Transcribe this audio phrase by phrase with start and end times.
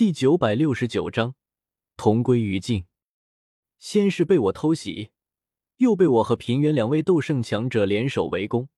[0.00, 1.34] 第九百六十九章，
[1.98, 2.86] 同归于尽。
[3.78, 5.10] 先是被我偷袭，
[5.76, 8.70] 又被我和平原两位斗圣强者联手围攻，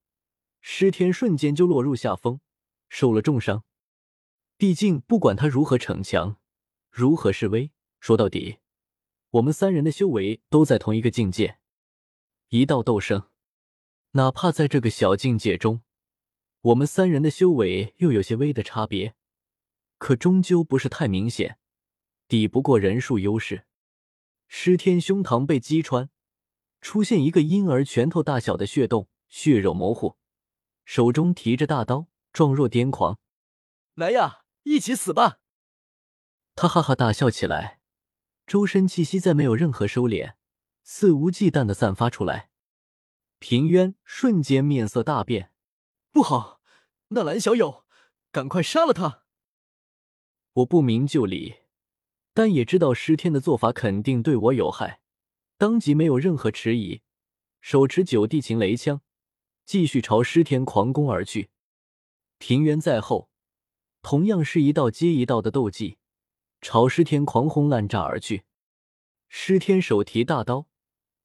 [0.61, 2.40] 师天瞬间就落入下风，
[2.88, 3.62] 受了重伤。
[4.56, 6.38] 毕竟，不管他如何逞强，
[6.90, 7.71] 如何示威，
[8.01, 8.59] 说到底，
[9.31, 11.59] 我们三人的修为都在同一个境界。
[12.49, 13.29] 一道斗圣，
[14.15, 15.83] 哪怕在这个小境界中，
[16.62, 19.15] 我们三人的修为又有些微的差别。
[20.02, 21.60] 可终究不是太明显，
[22.27, 23.69] 抵不过人数优势。
[24.48, 26.10] 尸天胸膛被击穿，
[26.80, 30.16] 出现一个婴儿拳头大小的血洞，血肉模糊，
[30.84, 33.20] 手中提着大刀，状若癫狂。
[33.95, 35.38] 来呀，一起死吧！
[36.57, 37.79] 他哈哈大笑起来，
[38.45, 40.34] 周身气息再没有任何收敛，
[40.82, 42.51] 肆无忌惮的散发出来。
[43.38, 45.52] 平渊瞬间面色大变，
[46.10, 46.60] 不好，
[47.10, 47.84] 那蓝小友，
[48.32, 49.22] 赶快杀了他！
[50.55, 51.61] 我不明就里，
[52.34, 55.01] 但也知道师天的做法肯定对我有害，
[55.57, 57.01] 当即没有任何迟疑，
[57.63, 59.01] 手持九地擒雷枪，
[59.65, 61.49] 继续朝师天狂攻而去。
[62.37, 63.30] 平原在后，
[64.02, 65.96] 同样是一道接一道的斗技，
[66.60, 68.44] 朝师天狂轰滥炸而去。
[69.28, 70.66] 师天手提大刀，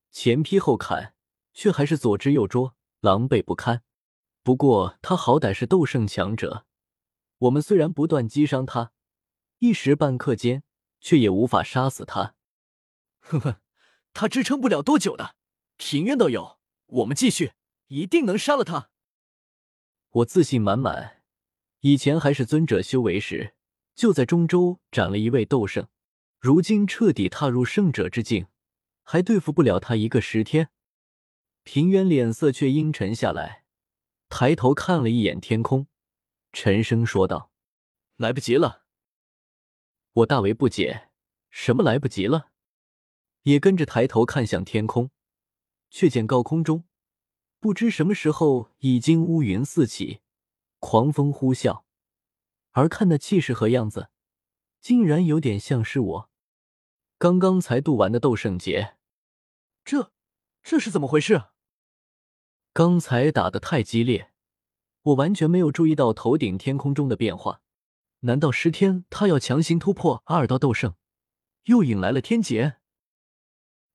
[0.09, 1.13] 前劈后砍，
[1.53, 3.83] 却还是左支右捉，狼狈不堪。
[4.41, 6.65] 不过他好歹是斗圣强者，
[7.39, 8.93] 我们虽然不断击伤他。
[9.59, 10.63] 一时半刻间，
[11.01, 12.35] 却也无法杀死他。
[13.19, 13.61] 呵呵，
[14.13, 15.35] 他支撑不了多久的。
[15.77, 17.53] 平渊道友，我们继续，
[17.87, 18.89] 一定能杀了他。
[20.09, 21.23] 我自信满满，
[21.81, 23.55] 以前还是尊者修为时，
[23.95, 25.87] 就在中州斩了一位斗圣，
[26.39, 28.47] 如今彻底踏入圣者之境，
[29.03, 30.69] 还对付不了他一个十天。
[31.63, 33.65] 平原脸色却阴沉下来，
[34.29, 35.87] 抬头看了一眼天空，
[36.53, 37.51] 沉声说道
[38.17, 38.85] ：“来不及了。”
[40.17, 41.09] 我大为不解，
[41.51, 42.49] 什么来不及了？
[43.43, 45.11] 也跟着抬头看向天空，
[45.91, 46.85] 却见高空中
[47.59, 50.21] 不知什么时候已经乌云四起，
[50.79, 51.83] 狂风呼啸，
[52.71, 54.09] 而看那气势和样子，
[54.81, 56.29] 竟然有点像是我
[57.19, 58.95] 刚刚才渡完的斗圣劫。
[59.85, 60.11] 这
[60.63, 61.43] 这是怎么回事？
[62.73, 64.31] 刚才打的太激烈，
[65.03, 67.61] 我完全没有注意到头顶天空中的变化。
[68.27, 70.95] 难道十天他要强行突破二道斗圣，
[71.63, 72.75] 又引来了天劫？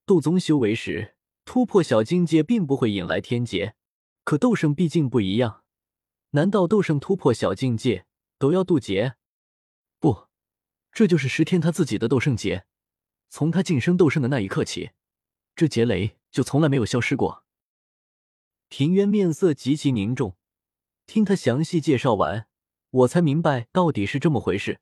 [0.07, 3.75] 斗宗修为时突破小境界并不会引来天劫，
[4.23, 5.63] 可斗圣毕竟不一样。
[6.31, 8.07] 难道斗圣突破小境界
[8.39, 9.17] 都要渡劫？
[9.99, 10.29] 不，
[10.91, 12.65] 这就是十天他自己的斗圣劫。
[13.29, 14.93] 从他晋升斗圣的那一刻起，
[15.55, 17.45] 这劫雷就从来没有消失过。
[18.67, 20.35] 平原面色极其凝重，
[21.05, 22.47] 听他详细介绍完。
[22.93, 24.79] 我才明白到底是这么回事，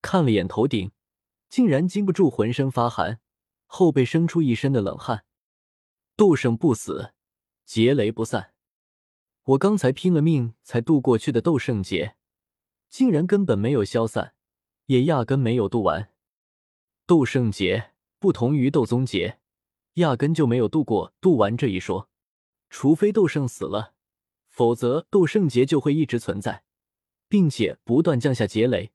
[0.00, 0.92] 看了眼头顶，
[1.48, 3.18] 竟然禁不住浑身发寒，
[3.66, 5.24] 后背生出一身的冷汗。
[6.14, 7.12] 斗圣不死，
[7.64, 8.52] 劫雷不散。
[9.42, 12.14] 我刚才拼了命才渡过去的斗圣劫，
[12.88, 14.34] 竟然根本没有消散，
[14.86, 16.12] 也压根没有渡完。
[17.04, 19.40] 斗圣劫不同于斗宗劫，
[19.94, 22.08] 压根就没有渡过、渡完这一说。
[22.68, 23.94] 除非斗圣死了，
[24.48, 26.62] 否则斗圣劫就会一直存在。
[27.30, 28.90] 并且不断降下劫雷，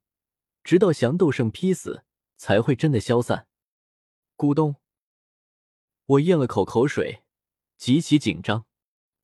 [0.62, 2.04] 直到降斗圣劈死，
[2.36, 3.48] 才会真的消散。
[4.36, 4.76] 咕咚！
[6.06, 7.24] 我咽了口口水，
[7.78, 8.66] 极其紧张。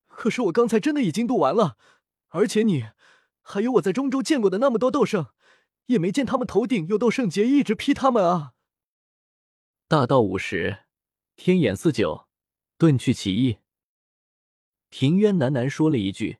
[0.07, 1.77] 可是我刚才真的已经渡完了，
[2.29, 2.85] 而且你
[3.41, 5.33] 还有我在中州见过的那么多斗圣，
[5.87, 8.53] 也没见他们头顶有斗圣劫一直劈他们啊！
[9.89, 10.85] 大道五十，
[11.35, 12.29] 天眼四九，
[12.79, 13.57] 遁去其意。
[14.87, 16.37] 平渊喃喃说了一句：“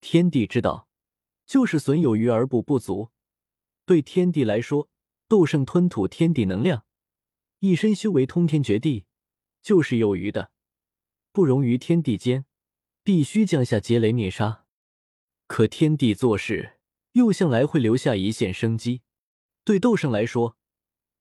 [0.00, 0.85] 天地之道。”
[1.46, 3.10] 就是损有余而补不足。
[3.84, 4.90] 对天地来说，
[5.28, 6.84] 斗圣吞吐天地能量，
[7.60, 9.06] 一身修为通天绝地，
[9.62, 10.50] 就是有余的，
[11.32, 12.44] 不容于天地间，
[13.04, 14.64] 必须降下劫雷灭杀。
[15.46, 16.78] 可天地做事，
[17.12, 19.02] 又向来会留下一线生机。
[19.62, 20.56] 对斗圣来说，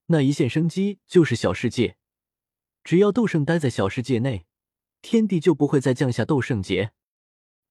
[0.07, 1.97] 那一线生机就是小世界。
[2.83, 4.47] 只要斗圣待在小世界内，
[5.03, 6.93] 天地就不会再降下斗圣劫。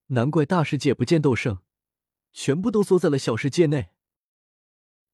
[0.09, 1.64] 难怪大世界不见斗圣。
[2.35, 3.91] 全部都缩在了小世界内。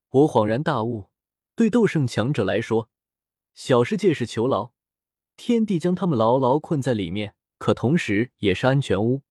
[0.09, 1.11] 我恍然大悟，
[1.55, 2.89] 对斗圣强者来说，
[3.55, 4.73] 小世界是囚牢，
[5.37, 9.23] 天地将他们牢牢困在里面，可同时也是安全屋。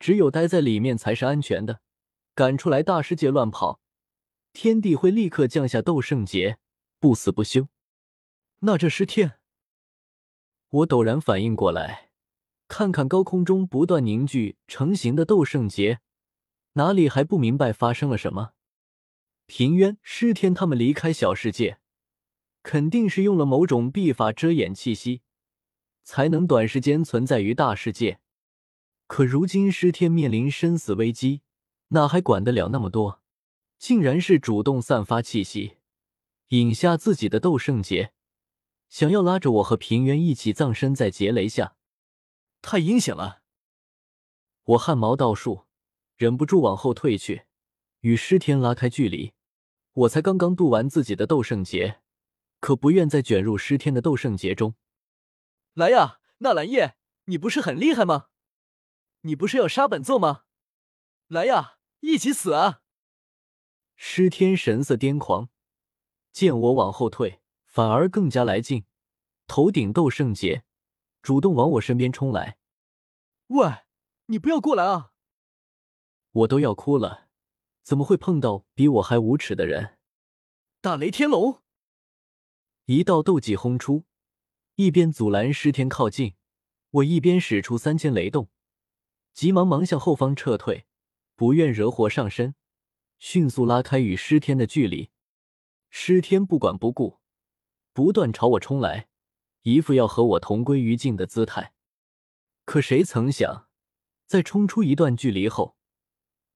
[0.00, 1.80] 只有待在里面才是安全的，
[2.34, 3.80] 赶出来大世界乱跑，
[4.52, 6.58] 天地会立刻降下斗圣劫，
[6.98, 7.68] 不死不休。
[8.58, 9.38] 那这是天……
[10.68, 12.10] 我陡然反应过来，
[12.66, 16.00] 看看高空中不断凝聚成型的斗圣劫。
[16.74, 18.52] 哪里还不明白发生了什么？
[19.46, 21.78] 平渊、师天他们离开小世界，
[22.62, 25.22] 肯定是用了某种秘法遮掩气息，
[26.02, 28.20] 才能短时间存在于大世界。
[29.06, 31.42] 可如今师天面临生死危机，
[31.88, 33.22] 哪还管得了那么多？
[33.78, 35.76] 竟然是主动散发气息，
[36.48, 38.14] 引下自己的斗圣劫，
[38.88, 41.76] 想要拉着我和平原一起葬身在劫雷下，
[42.62, 43.42] 太阴险了！
[44.64, 45.63] 我汗毛倒竖，
[46.16, 47.46] 忍不住往后退去，
[48.00, 49.32] 与尸天拉开距离。
[49.92, 52.00] 我才刚刚渡完自己的斗圣劫，
[52.60, 54.74] 可不愿再卷入尸天的斗圣劫中。
[55.74, 58.26] 来呀，纳兰叶，你不是很厉害吗？
[59.22, 60.42] 你不是要杀本座吗？
[61.28, 62.82] 来呀，一起死啊！
[63.96, 65.48] 尸天神色癫狂，
[66.32, 68.84] 见我往后退，反而更加来劲，
[69.46, 70.64] 头顶斗圣劫，
[71.22, 72.58] 主动往我身边冲来。
[73.46, 73.84] 喂，
[74.26, 75.12] 你不要过来啊！
[76.34, 77.28] 我都要哭了，
[77.84, 79.98] 怎么会碰到比我还无耻的人？
[80.80, 81.62] 大雷天龙，
[82.86, 84.04] 一道斗技轰出，
[84.74, 86.34] 一边阻拦尸天靠近，
[86.90, 88.50] 我一边使出三千雷动，
[89.32, 90.86] 急忙忙向后方撤退，
[91.36, 92.56] 不愿惹火上身。
[93.20, 95.10] 迅速拉开与师天的距离，
[95.88, 97.20] 师天不管不顾，
[97.92, 99.08] 不断朝我冲来，
[99.62, 101.74] 一副要和我同归于尽的姿态。
[102.64, 103.68] 可谁曾想，
[104.26, 105.76] 在冲出一段距离后，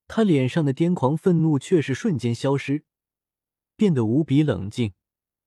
[0.09, 2.85] 他脸上的癫狂愤怒却是瞬间消失，
[3.77, 4.95] 变得无比冷静，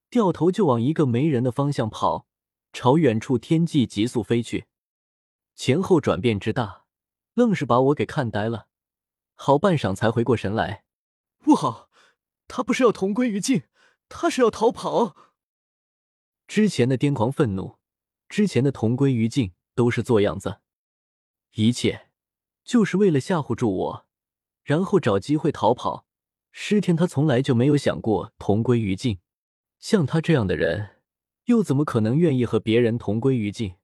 [0.10, 2.28] 掉头就往一个没人的方向跑，
[2.72, 4.68] 朝远处天际急速飞去。
[5.56, 6.86] 前后转变之大，
[7.34, 8.68] 愣是把我给看呆了，
[9.34, 10.86] 好半晌才回过神来。
[11.40, 11.90] 不好，
[12.48, 13.64] 他不是要同归于尽，
[14.08, 15.16] 他是要逃跑。
[16.48, 17.80] 之前的癫狂愤怒，
[18.30, 20.62] 之前的同归于尽，都是做样子，
[21.54, 22.10] 一切
[22.64, 24.06] 就是为了吓唬住我，
[24.72, 26.06] 然后找机会逃跑。
[26.54, 29.20] 师天他从来就没有想过同归于尽，
[29.80, 31.02] 像他这样的人，
[31.48, 33.76] 又怎么可能愿意和别人同归于尽？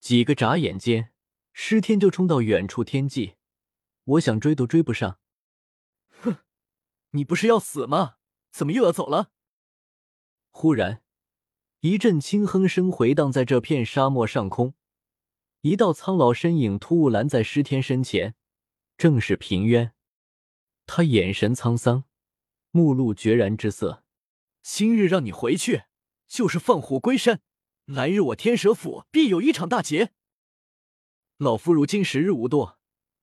[0.00, 1.12] 几个眨眼间，
[1.52, 3.34] 师天就冲到远处天际，
[4.04, 5.18] 我想追都追不上。
[6.08, 6.38] 哼
[7.10, 8.14] 你不是要死吗？
[8.50, 9.32] 怎么又要走了？
[10.48, 11.02] 忽然，
[11.80, 14.72] 一阵轻哼声回荡在这片沙漠上空，
[15.60, 18.34] 一道苍老身影突兀拦在师天身前，
[19.00, 19.94] 正是平渊。
[20.84, 22.04] 他眼神沧桑，
[22.70, 24.04] 目露决然之色。
[24.60, 25.84] 今日让你回去，
[26.28, 27.38] 就是放虎归山；
[27.86, 30.12] 来日我天蛇府必有一场大劫。
[31.38, 32.78] 老夫如今时日无多，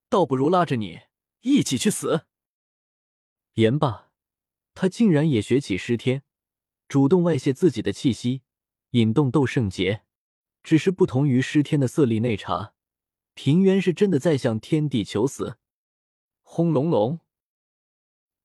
[0.08, 1.02] 倒不如拉着你
[1.42, 2.26] 一起去死。
[3.54, 4.10] 言罢，
[4.74, 6.24] 他竟然也学起尸天，
[6.88, 8.42] 主动外泄自己的气息，
[8.90, 10.02] 引动斗圣劫。
[10.64, 12.74] 只是不同于尸天的色厉内查，
[13.34, 15.56] 平原是真的在向天地求死。
[16.50, 17.20] 轰隆隆，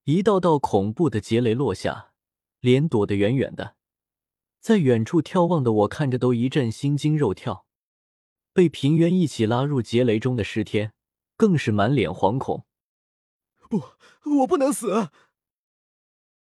[0.04, 2.12] 一道道恐怖的劫雷落下，
[2.60, 3.78] 脸躲得远远的。
[4.60, 7.66] 在远处眺望的我看着都一阵心惊肉跳。
[8.52, 10.94] 被平原一起拉入劫雷中的尸天，
[11.38, 12.66] 更是满脸惶恐。
[13.70, 13.82] 不，
[14.42, 15.10] 我不能死！